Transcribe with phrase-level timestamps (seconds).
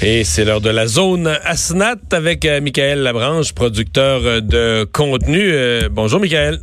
[0.00, 5.40] Et c'est l'heure de la zone Asnat avec euh, Michael Labranche, producteur euh, de contenu.
[5.42, 6.60] Euh, bonjour Michael.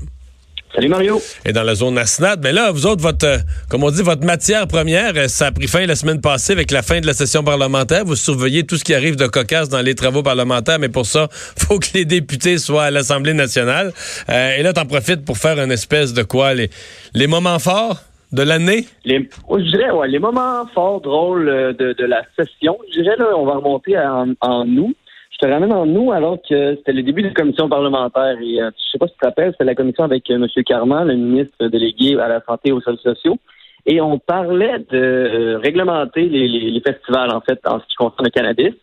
[0.74, 1.22] Salut Mario.
[1.46, 4.68] Et dans la zone Asnat, mais là, vous autres, votre, comme on dit, votre matière
[4.68, 8.06] première, ça a pris fin la semaine passée avec la fin de la session parlementaire.
[8.06, 11.28] Vous surveillez tout ce qui arrive de cocasse dans les travaux parlementaires, mais pour ça,
[11.58, 13.92] faut que les députés soient à l'Assemblée nationale.
[14.30, 16.70] et là, t'en profites pour faire une espèce de quoi, les,
[17.14, 18.02] les moments forts?
[18.32, 18.86] De l'année?
[19.04, 22.78] Les, je dirais, ouais, les moments forts, drôles euh, de, de la session.
[22.94, 24.96] Je dirais, là, on va remonter en, en août.
[25.32, 28.38] Je te ramène en août alors que c'était le début de la commission parlementaire.
[28.42, 30.48] Et euh, je sais pas si tu te rappelles, c'était la commission avec euh, M.
[30.64, 33.38] Carman, le ministre délégué à la santé et aux services sociaux.
[33.86, 38.26] Et on parlait de réglementer les, les, les, festivals, en fait, en ce qui concerne
[38.26, 38.74] le cannabis.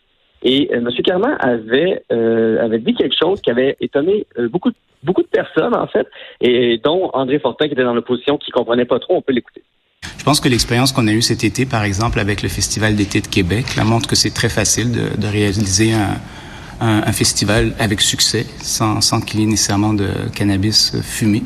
[0.43, 0.89] Et euh, M.
[1.05, 4.71] Carman avait, euh, avait dit quelque chose qui avait étonné euh, beaucoup,
[5.03, 6.07] beaucoup de personnes, en fait,
[6.41, 9.17] et dont André Fortin, qui était dans l'opposition, qui comprenait pas trop.
[9.17, 9.63] On peut l'écouter.
[10.19, 13.21] Je pense que l'expérience qu'on a eue cet été, par exemple, avec le Festival d'été
[13.21, 16.17] de Québec, la montre que c'est très facile de, de réaliser un,
[16.81, 21.43] un, un, festival avec succès, sans, sans qu'il y ait nécessairement de cannabis fumé.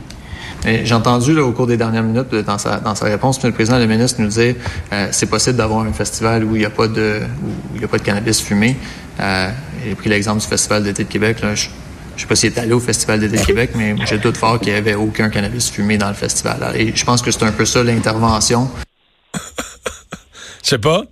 [0.64, 3.78] J'ai entendu là, au cours des dernières minutes dans sa, dans sa réponse, le président
[3.78, 4.54] le ministre nous dit
[4.92, 7.84] euh, c'est possible d'avoir un festival où il n'y a pas de où il y
[7.84, 8.76] a pas de cannabis fumé.
[9.20, 9.48] Euh,
[9.84, 11.40] J'ai pris l'exemple du festival d'été de Québec.
[11.40, 11.68] Là, je,
[12.16, 14.58] je sais pas s'il est allé au festival d'été de Québec, mais j'ai doute fort
[14.58, 16.58] qu'il n'y avait aucun cannabis fumé dans le festival.
[16.74, 18.68] Et je pense que c'est un peu ça l'intervention.
[19.34, 21.02] Je sais pas.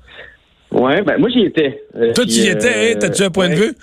[0.73, 1.81] Ouais, ben moi j'y étais.
[1.97, 2.99] Euh, Toi tu y étais, hein?
[2.99, 3.55] T'as-tu un point ouais.
[3.55, 3.75] de vue?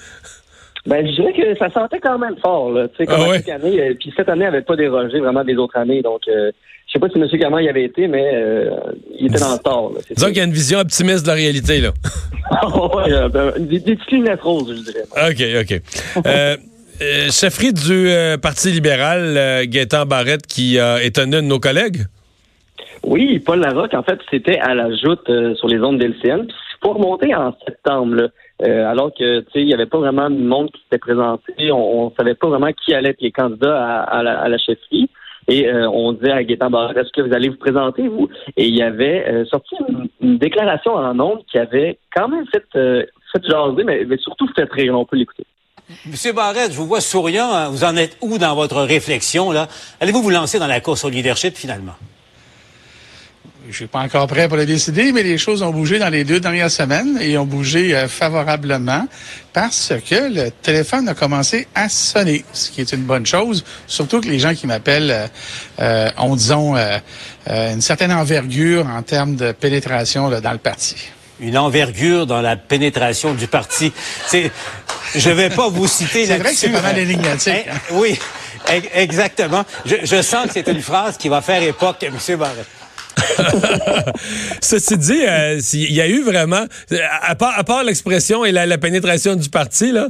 [0.87, 2.87] Ben, je dirais que ça sentait quand même fort, là.
[2.87, 3.51] Tu sais, comme Ah ouais?
[3.51, 3.79] année.
[3.81, 6.01] euh, Puis cette année, elle n'avait pas dérogé vraiment des autres années.
[6.01, 6.51] Donc, euh,
[6.87, 7.27] je sais pas si M.
[7.39, 8.71] Carman y avait été, mais euh,
[9.17, 9.91] il était dans le tort.
[9.93, 11.91] Là, Disons qu'il y a une vision optimiste de la réalité, là.
[12.95, 15.05] ouais, euh, ben, des, des petites lunettes roses, je dirais.
[15.29, 16.25] OK, OK.
[16.25, 16.55] Euh,
[17.31, 18.09] chefferie du
[18.41, 22.03] Parti libéral, Gaétan Barrette, qui a étonné un de nos collègues?
[23.03, 26.45] Oui, Paul Larocque, en fait, c'était à la joute sur les ondes d'LCN.
[26.45, 28.27] Puis il faut remonter en septembre, là,
[28.63, 31.71] euh, alors que tu sais, il n'y avait pas vraiment de monde qui s'était présenté.
[31.71, 34.57] On, on savait pas vraiment qui allait être les candidats à, à la, à la.
[35.47, 38.29] Et euh, on disait à Gaétan Barrette, est-ce que vous allez vous présenter, vous?
[38.55, 42.45] Et il y avait euh, sorti une, une déclaration en ondes qui avait quand même
[42.53, 44.97] fait, euh, fait jaser, mais, mais surtout fait rire.
[44.97, 45.43] On peut l'écouter.
[46.05, 47.51] Monsieur Barrette, je vous vois souriant.
[47.51, 47.69] hein.
[47.69, 49.67] Vous en êtes où dans votre réflexion, là?
[49.99, 51.93] Allez-vous vous lancer dans la course au leadership, finalement?
[53.69, 56.23] Je suis pas encore prêt pour le décider, mais les choses ont bougé dans les
[56.23, 59.07] deux dernières semaines et ont bougé euh, favorablement
[59.53, 64.19] parce que le téléphone a commencé à sonner, ce qui est une bonne chose, surtout
[64.19, 65.27] que les gens qui m'appellent euh,
[65.79, 66.97] euh, ont, disons, euh,
[67.49, 70.95] euh, une certaine envergure en termes de pénétration là, dans le parti.
[71.39, 73.93] Une envergure dans la pénétration du parti.
[74.25, 74.51] C'est,
[75.15, 77.73] je vais pas vous citer C'est vrai que c'est pas mal énigmatique, Hein?
[77.75, 77.93] hein.
[77.93, 78.17] Oui,
[78.69, 79.63] e- exactement.
[79.85, 82.65] Je, je sens que c'est une phrase qui va faire époque, Monsieur Barrette.
[84.61, 86.65] Ceci dit, euh, il y a eu vraiment,
[87.21, 90.09] à part, à part l'expression et la, la pénétration du parti, là,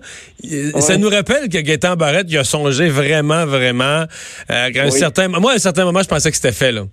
[0.80, 4.06] ça nous rappelle que Gaétan Barrette, il a songé vraiment, vraiment,
[4.50, 6.84] euh, un certain, moi, à un certain moment, je pensais que c'était fait, là.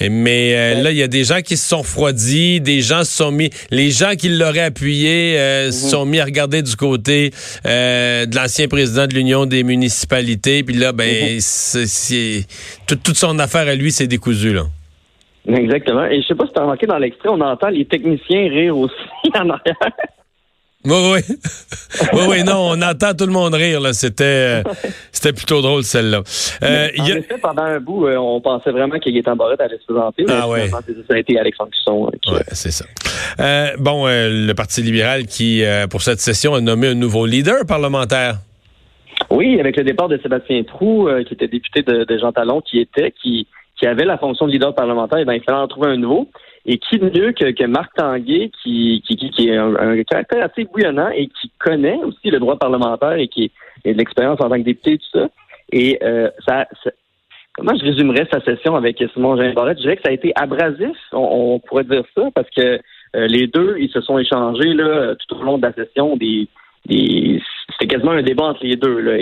[0.00, 3.12] Mais euh, là, il y a des gens qui se sont refroidis, des gens se
[3.12, 7.32] sont mis, les gens qui l'auraient appuyé euh, se sont mis à regarder du côté
[7.64, 12.44] euh, de l'ancien président de l'Union des municipalités, puis là, ben, c'est
[12.86, 14.66] toute, toute son affaire à lui, c'est décousu, là.
[15.46, 16.06] Exactement.
[16.06, 18.76] Et je sais pas si tu as remarqué dans l'extrait, on entend les techniciens rire
[18.78, 18.94] aussi
[19.34, 19.76] en arrière.
[20.86, 21.20] Oui, oui.
[22.12, 23.94] oui, oui, non, on entend tout le monde rire, là.
[23.94, 24.62] C'était, euh,
[25.12, 26.18] c'était plutôt drôle, celle-là.
[26.62, 29.34] Euh, en il y a- effet, pendant un bout, euh, on pensait vraiment que Gaétan
[29.34, 30.26] Barrette allait se présenter.
[30.28, 30.68] Ah ouais.
[30.68, 30.78] ça
[31.14, 32.10] a été Alexandre Cusson.
[32.20, 32.84] qui- Ouais, c'est ça.
[33.78, 38.36] Bon, le Parti libéral qui, pour cette session, a nommé un nouveau leader parlementaire.
[39.30, 42.78] Oui, avec le départ de Sébastien Trou, qui était député de, de Jean Talon, qui
[42.78, 43.46] était, qui,
[43.84, 46.30] qui avait la fonction de leader parlementaire, eh ben, il fallait en trouver un nouveau.
[46.64, 50.64] Et qui de mieux que, que Marc Tanguay, qui, qui, qui, est un, caractère assez
[50.64, 53.52] bouillonnant et qui connaît aussi le droit parlementaire et qui
[53.84, 55.28] a de l'expérience en tant que député et tout ça.
[55.70, 56.66] Et euh, ça,
[57.52, 59.76] comment je résumerais sa session avec Simon Jean Barrette?
[59.76, 62.80] Je dirais que ça a été abrasif, on, pourrait dire ça, parce que
[63.16, 66.48] euh, les deux, ils se sont échangés là, tout au long de la session des,
[66.88, 69.18] c'était quasiment un débat entre les deux.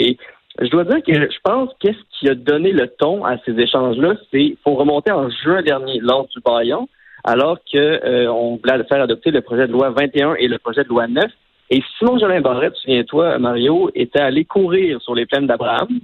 [0.60, 4.14] Je dois dire que je pense qu'est-ce qui a donné le ton à ces échanges-là,
[4.30, 6.88] c'est faut remonter en juin dernier lors du baillon,
[7.24, 10.84] alors que euh, on voulait faire adopter le projet de loi 21 et le projet
[10.84, 11.24] de loi 9.
[11.70, 16.00] Et Simon Jolin Barrette, souviens-toi, Mario, était allé courir sur les plaines d'Abraham.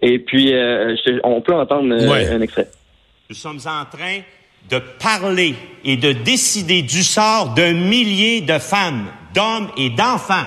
[0.00, 2.28] Et puis, euh, je- on peut entendre euh, Ouais.
[2.30, 2.68] un extrait.
[3.28, 4.20] Nous sommes en train
[4.70, 5.54] de parler
[5.84, 10.46] et de décider du sort d'un millier de femmes, d'hommes et d'enfants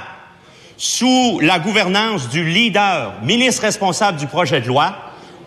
[0.81, 4.95] sous la gouvernance du leader, ministre responsable du projet de loi,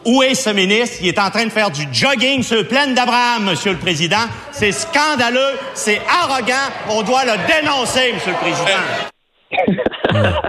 [0.06, 0.98] Où est ce ministre?
[1.00, 4.28] Il est en train de faire du jogging sur le plaine d'Abraham, Monsieur le Président.
[4.52, 6.68] C'est scandaleux, c'est arrogant.
[6.90, 8.82] On doit le dénoncer, Monsieur le Président.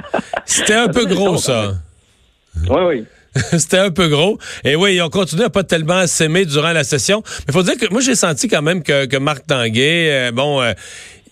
[0.46, 1.72] C'était un peu gros, ça.
[2.70, 3.06] Oui, oui.
[3.58, 4.38] C'était un peu gros.
[4.64, 7.24] Et oui, on continue à pas tellement s'aimer durant la session.
[7.26, 10.32] Mais il faut dire que moi, j'ai senti quand même que, que Marc Tanguay, euh,
[10.32, 10.74] bon, euh,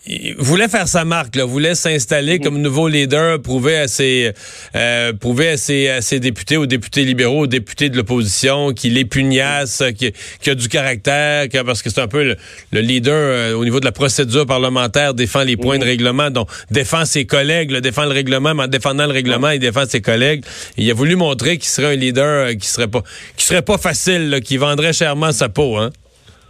[0.06, 4.34] il voulait faire sa marque, là, voulait s'installer comme nouveau leader, prouver à ses,
[4.76, 8.98] euh, prouver à ses, à ses, députés, aux députés libéraux, aux députés de l'opposition, qu'il
[8.98, 10.12] est pugnace, qu'il
[10.52, 12.36] a du caractère, parce que c'est un peu
[12.72, 16.50] le, leader euh, au niveau de la procédure parlementaire, défend les points de règlement, donc
[16.70, 20.02] défend ses collègues, là, défend le règlement, mais en défendant le règlement, il défend ses
[20.02, 20.44] collègues.
[20.78, 23.04] il a voulu montrer qu'il serait un leader euh, qui serait pas,
[23.38, 25.92] qui serait pas facile, qui vendrait chèrement sa peau, hein.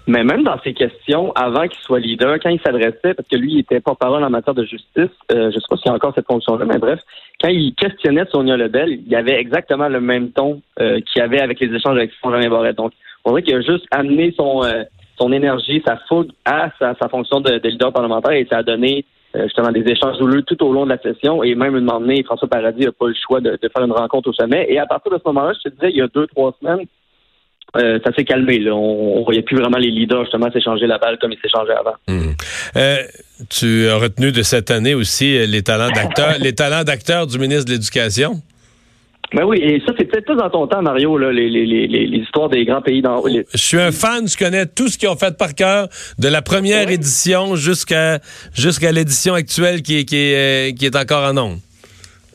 [0.05, 3.53] Mais même dans ses questions, avant qu'il soit leader, quand il s'adressait, parce que lui,
[3.53, 5.93] il était porte-parole en matière de justice, euh, je ne sais pas s'il y a
[5.93, 6.99] encore cette fonction-là, mais bref,
[7.41, 11.21] quand il questionnait Sonia Lebel, il y avait exactement le même ton euh, qu'il y
[11.21, 12.75] avait avec les échanges avec Jean Barrette.
[12.75, 12.91] Donc,
[13.23, 14.83] on dirait qu'il a juste amené son, euh,
[15.17, 19.05] son énergie, sa fougue à sa, fonction de, leader parlementaire et ça a donné
[19.35, 21.43] justement des échanges houleux tout au long de la session.
[21.43, 24.29] Et même une moment François Paradis n'a pas le choix de, de, faire une rencontre
[24.29, 24.67] au sommet.
[24.69, 26.85] Et à partir de ce moment-là, je te disais, il y a deux, trois semaines,
[27.75, 28.59] euh, ça s'est calmé.
[28.59, 28.75] Là.
[28.75, 31.95] On, ne voyait plus vraiment les leaders justement s'échanger la balle comme ils s'échangeaient avant.
[32.07, 32.33] Hmm.
[32.75, 32.97] Euh,
[33.49, 37.39] tu as retenu de cette année aussi euh, les talents d'acteurs, les talents d'acteurs du
[37.39, 38.41] ministre de l'Éducation?
[39.33, 41.87] Ben oui, et ça, c'est peut-être plus dans ton temps, Mario, là, les, les, les,
[41.87, 43.23] les, histoires des grands pays dans.
[43.25, 45.87] Je suis un fan, je connais tout ce qu'ils ont fait par cœur,
[46.19, 48.19] de la première édition jusqu'à
[48.53, 51.57] jusqu'à l'édition actuelle qui, qui, est, qui est encore en nombre.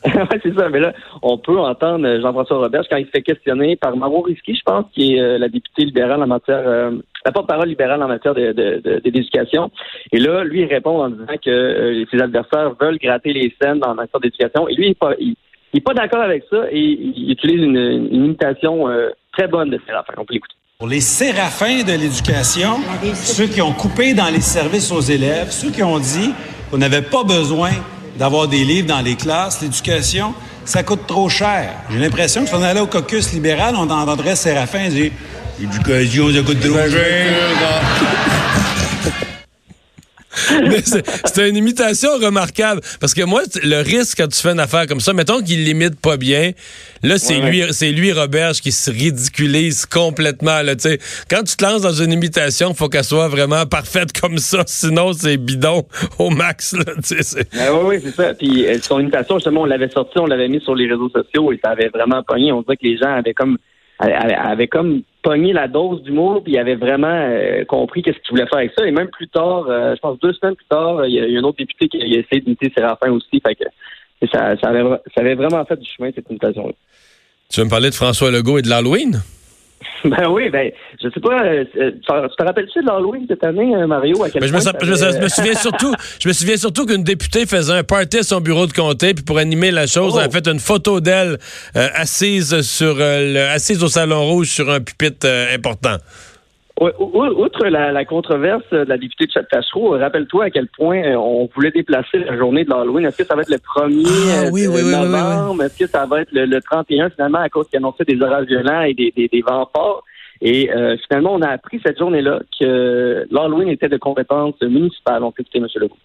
[0.05, 0.69] oui, c'est ça.
[0.69, 0.93] Mais là,
[1.23, 4.85] on peut entendre Jean-François Roberge quand il se fait questionner par Maro Risky, je pense,
[4.93, 6.93] qui est euh, la députée libérale en matière, euh,
[7.25, 9.71] la porte-parole libérale en matière d'éducation.
[10.13, 13.81] Et là, lui, il répond en disant que euh, ses adversaires veulent gratter les scènes
[13.85, 14.69] en matière d'éducation.
[14.69, 18.87] Et lui, il n'est pas, il, pas d'accord avec ça et il utilise une, imitation
[19.33, 20.15] très bonne de Séraphin.
[20.17, 20.55] On peut l'écouter.
[20.79, 22.77] Pour les séraphins de l'éducation,
[23.15, 26.33] ceux qui ont coupé dans les services aux élèves, ceux qui ont dit
[26.71, 27.71] qu'on n'avait pas besoin
[28.19, 29.61] d'avoir des livres dans les classes.
[29.63, 30.35] L'éducation,
[30.65, 31.71] ça coûte trop cher.
[31.91, 35.13] J'ai l'impression que si on allait au caucus libéral, on entendrait Séraphin dire
[35.61, 38.18] L'éducation, ça coûte trop cher.
[41.25, 42.81] c'est une imitation remarquable.
[43.01, 46.01] Parce que moi, le risque quand tu fais une affaire comme ça, mettons qu'il limite
[46.01, 46.53] pas bien,
[47.03, 50.99] là, c'est lui, c'est lui, Roberge, qui se ridiculise complètement, là, tu
[51.31, 55.13] Quand tu te lances dans une imitation, faut qu'elle soit vraiment parfaite comme ça, sinon
[55.13, 55.87] c'est bidon
[56.19, 56.85] au max, là.
[57.59, 58.35] Ah oui, oui, c'est ça.
[58.35, 61.53] Puis euh, son imitation, justement, on l'avait sorti, on l'avait mis sur les réseaux sociaux
[61.53, 62.53] et ça avait vraiment pogné.
[62.53, 63.59] On dirait que les gens avaient comme,
[63.99, 68.47] avaient comme pogné la dose d'humour, puis il avait vraiment euh, compris qu'est-ce qu'il voulait
[68.47, 68.87] faire avec ça.
[68.87, 71.43] Et même plus tard, euh, je pense deux semaines plus tard, il y, a, un
[71.43, 73.41] autre député qui a essayé d'imiter Séraphin aussi.
[73.45, 73.65] Fait que
[74.33, 74.85] ça, ça, avait,
[75.15, 76.73] ça avait vraiment fait du chemin, cette imitation-là.
[77.51, 79.21] Tu veux me parler de François Legault et de l'Halloween?
[80.05, 80.71] Ben oui, ben,
[81.03, 84.23] je sais pas, euh, tu te rappelles-tu de l'Halloween cette année, euh, Mario?
[84.23, 87.47] À quel ben, je, me, je, me, souviens surtout, je me souviens surtout qu'une députée
[87.47, 90.29] faisait un party à son bureau de comté, puis pour animer la chose, elle a
[90.29, 90.33] oh.
[90.33, 91.39] fait une photo d'elle
[91.77, 95.97] euh, assise sur assise au salon rouge sur un pupitre important.
[96.81, 102.19] Outre la, controverse de la députée de Château, rappelle-toi à quel point on voulait déplacer
[102.19, 103.07] la journée de l'Halloween.
[103.07, 105.65] Est-ce que ça va être le 1er ah, oui, novembre?
[105.65, 108.83] Est-ce que ça va être le, 31 finalement à cause qu'il annonçait des orages violents
[108.83, 110.05] et des, des, des vents forts?
[110.41, 115.25] Et euh, finalement, on a appris cette journée-là que l'Halloween était de compétence municipale.
[115.25, 115.67] On peut écouter M.
[115.75, 115.97] Legault.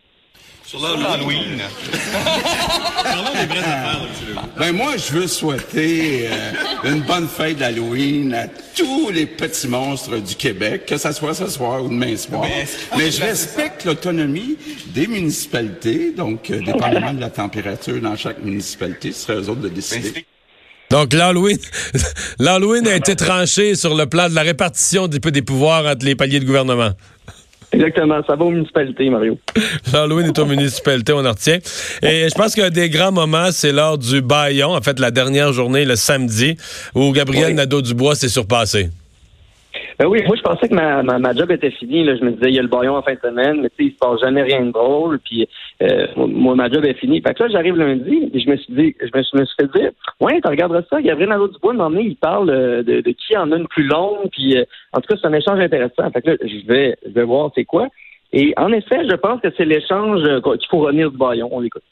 [0.64, 1.60] Sur l'Halloween.
[3.14, 4.28] Parlons des vraies affaires, M.
[4.28, 4.42] Legault.
[4.58, 10.18] Ben moi, je veux souhaiter euh, une bonne fête d'Halloween à tous les petits monstres
[10.18, 12.48] du Québec, que ça soit ce soir ou demain soir.
[12.98, 19.12] Mais je respecte l'autonomie des municipalités, donc euh, dépendamment de la température dans chaque municipalité,
[19.12, 20.26] ce serait eux autres de décider.
[20.90, 21.58] Donc, l'Halloween,
[22.40, 26.16] l'Halloween a été tranché sur le plan de la répartition des, des pouvoirs entre les
[26.16, 26.92] paliers de gouvernement.
[27.74, 29.38] Exactement, ça va aux municipalités, Mario.
[29.94, 31.58] L'Halloween est aux municipalités, on en retient.
[32.04, 35.52] Et je pense qu'un des grands moments, c'est lors du baillon, en fait, la dernière
[35.54, 36.56] journée, le samedi,
[36.94, 38.90] où Gabriel Nadeau-Dubois s'est surpassé.
[40.00, 42.04] Ben oui, moi je pensais que ma, ma, job était finie.
[42.04, 42.16] Là.
[42.16, 43.84] Je me disais, il y a le baillon en fin de semaine, mais tu sais,
[43.86, 45.20] il se passe jamais rien de drôle.
[45.20, 45.48] Puis
[45.82, 47.22] euh, moi, ma job est finie.
[47.22, 49.56] Fait que là, j'arrive lundi et je me suis dit, je me, suis, me suis
[49.60, 51.02] fait dire, ouais, tu regarderas ça.
[51.02, 54.30] Gabriel Nadeau-Dubois, donné, il parle euh, de, de, qui en a une plus longue.
[54.32, 56.10] Puis euh, en tout cas, c'est un échange intéressant.
[56.12, 57.88] Fait que là, je vais, je vais voir c'est quoi.
[58.32, 61.50] Et en effet, je pense que c'est l'échange qu'il faut revenir du baillon.
[61.52, 61.84] On l'écoute.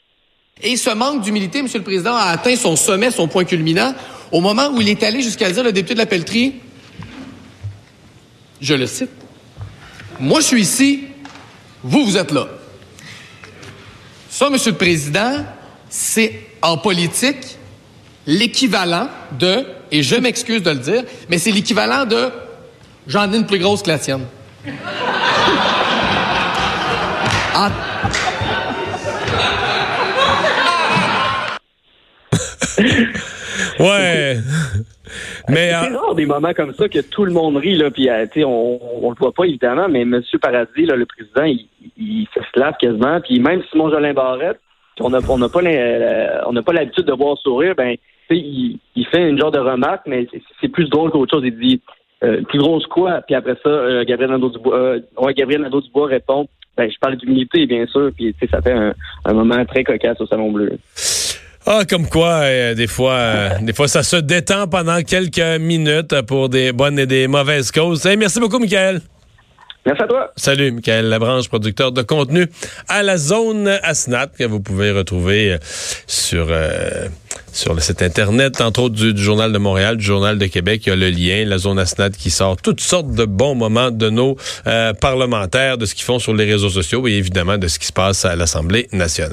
[0.60, 1.66] Et ce manque d'humilité, M.
[1.72, 3.92] le Président, a atteint son sommet, son point culminant,
[4.32, 6.54] au moment où il est allé jusqu'à dire, le député de la Pelletrie,
[8.62, 9.10] je le cite,
[10.20, 11.04] Moi, je suis ici,
[11.82, 12.46] vous, vous êtes là.
[14.30, 15.44] Ça, Monsieur le Président,
[15.90, 17.58] c'est en politique
[18.26, 22.30] l'équivalent de et je m'excuse de le dire, mais c'est l'équivalent de
[23.06, 24.24] j'en ai une plus grosse que la tienne.
[33.78, 34.38] Ouais.
[35.48, 38.08] Mais c'est euh, rare des moments comme ça que tout le monde rit là, puis
[38.08, 40.22] euh, on, on le voit pas évidemment, mais M.
[40.40, 41.66] Paradis, là, le président, il,
[41.96, 44.58] il se slave quasiment, puis même Simon Jolin Barrette,
[45.00, 47.96] on n'a on n'a pas euh, on n'a pas l'habitude de voir sourire, ben
[48.30, 50.26] il, il fait une genre de remarque, mais
[50.60, 51.44] c'est- plus drôle qu'autre chose.
[51.44, 51.80] Il dit
[52.24, 56.46] euh, plus grosse quoi, puis après ça, euh, Gabriel Nadeau-Dubois, euh, ouais, Gabriel Nadeau-Dubois répond,
[56.76, 60.26] ben je parle d'humilité bien sûr, puis ça fait un, un moment très cocasse au
[60.26, 60.78] Salon Bleu.
[61.64, 66.22] Ah, comme quoi, euh, des fois, euh, des fois, ça se détend pendant quelques minutes
[66.22, 68.04] pour des bonnes et des mauvaises causes.
[68.04, 69.00] Hey, merci beaucoup, Michael.
[69.86, 70.32] Merci à toi.
[70.36, 72.46] Salut, Michael Labranche, producteur de contenu
[72.88, 75.58] à la zone Asnat, que vous pouvez retrouver euh,
[76.08, 77.08] sur, euh,
[77.52, 80.82] sur le site Internet, entre autres du, du Journal de Montréal, du Journal de Québec.
[80.86, 83.92] Il y a le lien, la zone Asnat qui sort toutes sortes de bons moments
[83.92, 84.36] de nos
[85.00, 87.92] parlementaires, de ce qu'ils font sur les réseaux sociaux et évidemment de ce qui se
[87.92, 89.30] passe à l'Assemblée nationale.